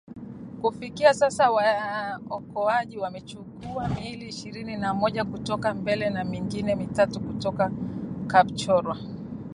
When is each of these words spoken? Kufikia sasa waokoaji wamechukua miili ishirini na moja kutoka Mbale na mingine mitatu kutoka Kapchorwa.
Kufikia 0.61 1.13
sasa 1.13 1.51
waokoaji 1.51 2.97
wamechukua 2.97 3.89
miili 3.89 4.27
ishirini 4.27 4.77
na 4.77 4.93
moja 4.93 5.25
kutoka 5.25 5.73
Mbale 5.73 6.09
na 6.09 6.23
mingine 6.23 6.75
mitatu 6.75 7.19
kutoka 7.21 7.71
Kapchorwa. 8.27 8.97